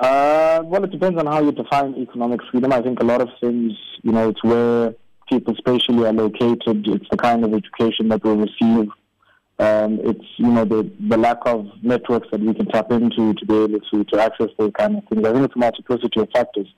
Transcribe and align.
Uh, 0.00 0.62
well, 0.64 0.82
it 0.82 0.90
depends 0.90 1.18
on 1.20 1.26
how 1.26 1.42
you 1.42 1.52
define 1.52 1.94
economic 1.96 2.40
freedom. 2.50 2.72
I 2.72 2.80
think 2.80 3.00
a 3.00 3.04
lot 3.04 3.20
of 3.20 3.28
things, 3.38 3.74
you 4.02 4.12
know, 4.12 4.30
it's 4.30 4.42
where 4.42 4.94
people 5.28 5.54
spatially 5.56 6.06
are 6.06 6.12
located. 6.12 6.88
It's 6.88 7.04
the 7.10 7.18
kind 7.18 7.44
of 7.44 7.52
education 7.52 8.08
that 8.08 8.24
we 8.24 8.30
receive. 8.30 8.88
Um, 9.58 10.00
it's, 10.02 10.24
you 10.38 10.50
know, 10.50 10.64
the, 10.64 10.90
the 11.06 11.18
lack 11.18 11.36
of 11.44 11.66
networks 11.82 12.28
that 12.32 12.40
we 12.40 12.54
can 12.54 12.64
tap 12.64 12.90
into 12.90 13.34
to 13.34 13.44
be 13.44 13.54
able 13.54 13.78
to, 13.78 14.04
to 14.04 14.22
access 14.22 14.48
those 14.58 14.72
kind 14.72 14.96
of 14.96 15.04
things. 15.04 15.22
I 15.22 15.32
think 15.34 15.44
it's 15.44 15.54
a 15.54 15.58
multiplicity 15.58 16.20
of 16.20 16.30
factors. 16.30 16.68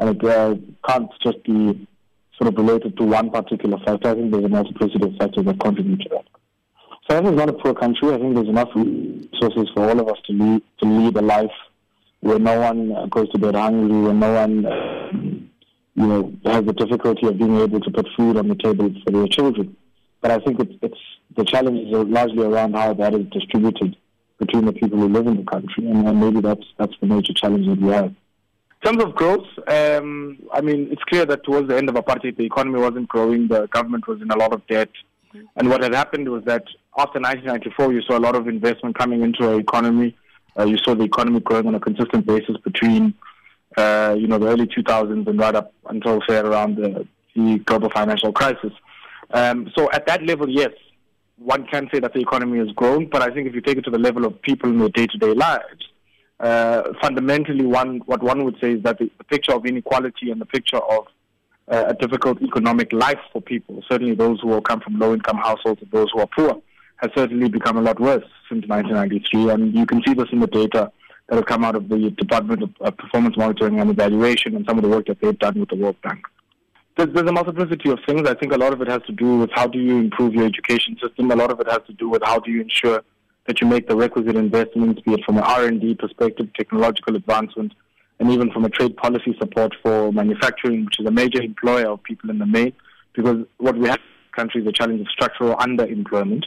And 0.00 0.10
it 0.10 0.24
uh, 0.24 0.56
can't 0.88 1.08
just 1.22 1.44
be 1.44 1.86
sort 2.36 2.52
of 2.52 2.56
related 2.56 2.96
to 2.96 3.04
one 3.04 3.30
particular 3.30 3.78
factor. 3.86 4.08
I 4.08 4.14
think 4.14 4.32
there's 4.32 4.44
a 4.44 4.48
multiplicity 4.48 5.06
of 5.06 5.14
factors 5.18 5.44
that 5.44 5.60
contribute 5.60 6.00
to 6.00 6.08
that. 6.10 6.24
So 7.08 7.16
I 7.16 7.20
think 7.20 7.28
it's 7.28 7.38
not 7.38 7.48
a 7.48 7.52
poor 7.52 7.74
country. 7.74 8.12
I 8.12 8.18
think 8.18 8.34
there's 8.34 8.48
enough 8.48 8.70
resources 8.74 9.70
for 9.72 9.88
all 9.88 10.00
of 10.00 10.08
us 10.08 10.18
to 10.26 10.32
lead, 10.32 10.62
to 10.82 10.88
lead 10.88 11.16
a 11.16 11.22
life 11.22 11.52
where 12.20 12.38
no 12.38 12.60
one 12.60 13.08
goes 13.08 13.28
to 13.30 13.38
bed 13.38 13.54
hungry, 13.54 14.00
where 14.00 14.14
no 14.14 14.32
one, 14.32 14.66
um, 14.66 15.50
you 15.94 16.06
know, 16.06 16.32
has 16.44 16.64
the 16.64 16.72
difficulty 16.72 17.26
of 17.26 17.38
being 17.38 17.58
able 17.58 17.80
to 17.80 17.90
put 17.90 18.06
food 18.16 18.36
on 18.36 18.48
the 18.48 18.54
table 18.56 18.90
for 19.04 19.10
their 19.10 19.26
children. 19.28 19.76
But 20.20 20.30
I 20.30 20.38
think 20.40 20.60
it's, 20.60 20.72
it's 20.82 20.98
the 21.36 21.44
challenge 21.44 21.88
is 21.88 21.92
largely 21.92 22.44
around 22.44 22.74
how 22.74 22.94
that 22.94 23.14
is 23.14 23.26
distributed 23.26 23.96
between 24.38 24.64
the 24.66 24.72
people 24.72 24.98
who 24.98 25.08
live 25.08 25.26
in 25.26 25.36
the 25.36 25.44
country, 25.44 25.88
and, 25.88 26.06
and 26.06 26.20
maybe 26.20 26.40
that's 26.40 26.64
that's 26.78 26.94
the 27.00 27.06
major 27.06 27.32
challenge 27.32 27.66
that 27.66 27.80
we 27.80 27.92
have. 27.92 28.14
In 28.82 28.92
terms 28.92 29.04
of 29.04 29.14
growth, 29.14 29.46
um, 29.68 30.38
I 30.52 30.60
mean, 30.60 30.88
it's 30.92 31.02
clear 31.04 31.24
that 31.26 31.44
towards 31.44 31.68
the 31.68 31.76
end 31.76 31.88
of 31.88 31.94
apartheid, 31.94 32.36
the 32.36 32.44
economy 32.44 32.78
wasn't 32.78 33.08
growing. 33.08 33.48
The 33.48 33.66
government 33.68 34.06
was 34.06 34.20
in 34.20 34.30
a 34.30 34.36
lot 34.36 34.52
of 34.52 34.66
debt. 34.66 34.90
And 35.56 35.68
what 35.68 35.82
had 35.82 35.94
happened 35.94 36.28
was 36.28 36.44
that 36.44 36.64
after 36.96 37.20
1994, 37.20 37.92
you 37.92 38.02
saw 38.02 38.16
a 38.16 38.20
lot 38.20 38.36
of 38.36 38.48
investment 38.48 38.96
coming 38.96 39.22
into 39.22 39.48
our 39.48 39.58
economy. 39.58 40.16
Uh, 40.58 40.64
you 40.64 40.78
saw 40.78 40.94
the 40.94 41.04
economy 41.04 41.40
growing 41.40 41.66
on 41.66 41.74
a 41.74 41.80
consistent 41.80 42.26
basis 42.26 42.56
between, 42.64 43.14
uh, 43.76 44.16
you 44.18 44.26
know, 44.26 44.38
the 44.38 44.46
early 44.46 44.66
2000s 44.66 45.26
and 45.26 45.38
right 45.38 45.54
up 45.54 45.72
until, 45.88 46.20
say, 46.28 46.36
around 46.36 46.76
the, 46.76 47.06
the 47.34 47.58
global 47.60 47.90
financial 47.90 48.32
crisis. 48.32 48.72
Um, 49.32 49.70
so 49.76 49.90
at 49.92 50.06
that 50.06 50.22
level, 50.24 50.48
yes, 50.48 50.70
one 51.38 51.66
can 51.66 51.88
say 51.92 52.00
that 52.00 52.14
the 52.14 52.20
economy 52.20 52.58
has 52.58 52.68
grown. 52.72 53.06
But 53.06 53.22
I 53.22 53.32
think 53.34 53.48
if 53.48 53.54
you 53.54 53.60
take 53.60 53.78
it 53.78 53.84
to 53.84 53.90
the 53.90 53.98
level 53.98 54.24
of 54.24 54.40
people 54.42 54.70
in 54.70 54.78
their 54.78 54.88
day-to-day 54.88 55.34
lives, 55.34 55.84
uh, 56.40 56.82
fundamentally, 57.00 57.64
one 57.64 58.00
what 58.06 58.22
one 58.22 58.44
would 58.44 58.58
say 58.60 58.72
is 58.72 58.82
that 58.82 58.98
the, 58.98 59.10
picture 59.28 59.52
of 59.52 59.64
inequality 59.64 60.30
and 60.30 60.40
the 60.40 60.46
picture 60.46 60.76
of 60.76 61.06
uh, 61.68 61.86
a 61.88 61.94
difficult 61.94 62.40
economic 62.42 62.92
life 62.92 63.18
for 63.32 63.40
people, 63.40 63.82
certainly 63.88 64.14
those 64.14 64.40
who 64.40 64.60
come 64.60 64.80
from 64.80 64.98
low-income 64.98 65.38
households 65.38 65.80
and 65.82 65.90
those 65.90 66.08
who 66.12 66.20
are 66.20 66.28
poor, 66.28 66.60
has 66.96 67.10
certainly 67.14 67.48
become 67.48 67.76
a 67.76 67.82
lot 67.82 68.00
worse 68.00 68.24
since 68.48 68.66
1993. 68.66 69.50
And 69.50 69.74
you 69.74 69.86
can 69.86 70.02
see 70.06 70.14
this 70.14 70.28
in 70.32 70.40
the 70.40 70.46
data 70.46 70.90
that 71.28 71.36
have 71.36 71.46
come 71.46 71.64
out 71.64 71.74
of 71.74 71.88
the 71.88 72.10
Department 72.10 72.62
of 72.62 72.70
uh, 72.80 72.90
Performance 72.90 73.36
Monitoring 73.36 73.80
and 73.80 73.90
Evaluation 73.90 74.54
and 74.54 74.64
some 74.66 74.78
of 74.78 74.82
the 74.82 74.88
work 74.88 75.06
that 75.06 75.20
they've 75.20 75.38
done 75.38 75.58
with 75.58 75.68
the 75.68 75.76
World 75.76 76.00
Bank. 76.02 76.24
There's, 76.96 77.12
there's 77.12 77.28
a 77.28 77.32
multiplicity 77.32 77.90
of 77.90 77.98
things. 78.06 78.28
I 78.28 78.34
think 78.34 78.52
a 78.52 78.56
lot 78.56 78.72
of 78.72 78.80
it 78.80 78.88
has 78.88 79.02
to 79.02 79.12
do 79.12 79.38
with 79.38 79.50
how 79.52 79.66
do 79.66 79.78
you 79.78 79.98
improve 79.98 80.34
your 80.34 80.46
education 80.46 80.96
system. 81.02 81.30
A 81.30 81.36
lot 81.36 81.50
of 81.50 81.60
it 81.60 81.70
has 81.70 81.80
to 81.88 81.92
do 81.92 82.08
with 82.08 82.22
how 82.24 82.38
do 82.38 82.50
you 82.50 82.62
ensure 82.62 83.02
that 83.46 83.60
you 83.60 83.66
make 83.66 83.88
the 83.88 83.96
requisite 83.96 84.36
investments, 84.36 85.02
be 85.02 85.12
it 85.12 85.24
from 85.24 85.36
an 85.36 85.44
R&D 85.44 85.96
perspective, 85.96 86.48
technological 86.54 87.14
advancement, 87.16 87.74
and 88.18 88.30
even 88.30 88.50
from 88.50 88.64
a 88.64 88.70
trade 88.70 88.96
policy 88.96 89.36
support 89.38 89.74
for 89.82 90.12
manufacturing, 90.12 90.86
which 90.86 90.98
is 90.98 91.06
a 91.06 91.10
major 91.10 91.42
employer 91.42 91.88
of 91.88 92.02
people 92.02 92.30
in 92.30 92.38
the 92.38 92.46
main. 92.46 92.72
Because 93.12 93.44
what 93.58 93.76
we 93.76 93.88
have 93.88 93.98
in 93.98 94.02
the 94.32 94.36
country 94.36 94.62
is 94.62 94.66
a 94.66 94.72
challenge 94.72 95.00
of 95.00 95.08
structural 95.08 95.54
underemployment, 95.56 96.44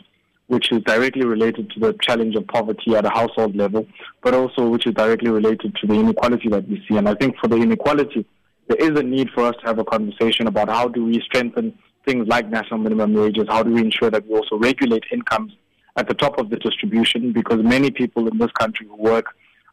which 0.50 0.72
is 0.72 0.81
directly 0.83 1.25
related 1.25 1.69
to 1.69 1.80
the 1.80 1.95
challenge 2.02 2.36
of 2.36 2.45
poverty 2.47 2.95
at 2.95 3.05
a 3.05 3.09
household 3.09 3.55
level, 3.55 3.86
but 4.23 4.33
also 4.33 4.67
which 4.67 4.88
is 4.88 4.94
directly 4.95 5.30
related 5.30 5.75
to 5.75 5.86
the 5.86 5.94
inequality 5.94 6.50
that 6.50 6.67
we 6.67 6.83
see. 6.88 6.97
And 6.97 7.08
I 7.08 7.14
think 7.14 7.38
for 7.38 7.47
the 7.47 7.58
inequality, 7.58 8.25
there 8.67 8.78
is 8.78 9.00
a 9.00 9.03
need 9.03 9.30
for 9.30 9.45
us 9.45 9.56
to 9.61 9.67
have 9.67 9.78
a 9.78 9.86
conversation 9.86 10.47
about 10.47 10.67
how 10.67 10.88
do 10.88 11.06
we 11.06 11.22
strengthen 11.22 11.78
things 12.06 12.28
like 12.28 12.50
national 12.50 12.79
minimum 12.79 13.13
wages, 13.13 13.46
how 13.47 13.62
do 13.62 13.72
we 13.72 13.81
ensure 13.81 14.09
that 14.09 14.25
we 14.28 14.35
also 14.35 14.57
regulate 14.57 15.03
incomes 15.12 15.53
at 15.96 16.07
the 16.07 16.16
top 16.16 16.40
of 16.40 16.50
the 16.50 16.56
distribution 16.57 17.31
because 17.31 17.59
many 17.62 17.91
people 17.91 18.28
in 18.28 18.38
this 18.40 18.52
country 18.53 18.88
who 18.88 18.96
work 18.96 19.28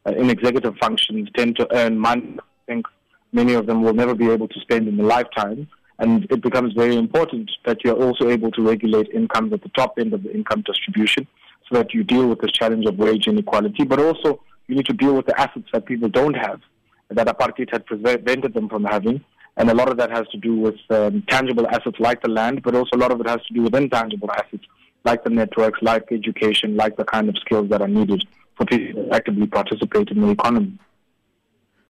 uh, 0.07 0.13
in 0.13 0.29
executive 0.29 0.77
functions 0.77 1.29
tend 1.35 1.57
to 1.57 1.67
earn 1.75 1.99
money. 1.99 2.37
I 2.39 2.73
think 2.73 2.87
many 3.33 3.55
of 3.55 3.67
them 3.67 3.83
will 3.83 3.95
never 3.95 4.15
be 4.15 4.29
able 4.31 4.49
to 4.49 4.61
spend 4.61 4.89
in 4.89 5.01
a 5.01 5.03
lifetime. 5.03 5.69
And 5.99 6.27
it 6.31 6.43
becomes 6.43 6.75
very 6.75 6.97
important 6.97 7.51
that 7.65 7.83
you're 7.83 7.97
also 7.97 8.29
able 8.29 8.51
to 8.53 8.63
regulate 8.63 9.09
incomes 9.11 9.53
at 9.53 9.63
the 9.63 9.71
top 9.71 9.99
end 9.99 10.13
of 10.13 10.23
the 10.23 10.33
income 10.35 10.63
distribution 10.67 11.27
so 11.69 11.79
that 11.79 11.95
you 11.95 12.05
deal 12.05 12.27
with 12.27 12.41
this 12.41 12.53
challenge 12.53 12.87
of 12.87 12.97
wage 12.97 13.27
inequality, 13.27 13.85
but 13.85 13.99
also 13.99 14.41
you 14.69 14.77
need 14.77 14.87
to 14.87 14.93
deal 14.93 15.15
with 15.15 15.27
the 15.27 15.41
assets 15.41 15.69
that 15.73 15.87
people 15.87 16.09
don't 16.09 16.35
have, 16.35 16.61
that 17.11 17.27
apartheid 17.27 17.71
had 17.71 17.87
prevented 17.87 18.53
them 18.55 18.69
from 18.69 18.85
having. 18.85 19.25
And 19.57 19.71
a 19.71 19.75
lot 19.75 19.89
of 19.89 19.97
that 19.97 20.11
has 20.11 20.29
to 20.29 20.37
do 20.37 20.55
with 20.57 20.77
um, 20.91 21.23
tangible 21.29 21.67
assets 21.69 21.99
like 21.99 22.21
the 22.23 22.29
land, 22.29 22.63
but 22.63 22.75
also 22.75 22.95
a 22.95 22.99
lot 22.99 23.11
of 23.11 23.21
it 23.21 23.29
has 23.29 23.43
to 23.47 23.55
do 23.55 23.63
with 23.63 23.75
intangible 23.75 24.31
assets 24.31 24.65
like 25.05 25.25
the 25.25 25.31
networks, 25.31 25.81
like 25.81 26.05
education, 26.11 26.77
like 26.77 26.97
the 26.97 27.05
kind 27.05 27.29
of 27.29 27.39
skills 27.39 27.71
that 27.71 27.81
are 27.81 27.89
needed 27.89 28.27
for 28.57 28.67
people 28.67 29.05
to 29.05 29.15
actively 29.15 29.47
participate 29.47 30.11
in 30.11 30.21
the 30.21 30.31
economy. 30.31 30.79